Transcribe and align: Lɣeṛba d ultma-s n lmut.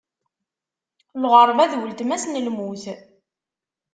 Lɣeṛba 1.21 1.65
d 1.71 1.73
ultma-s 1.77 2.23
n 2.27 2.39
lmut. 2.45 2.83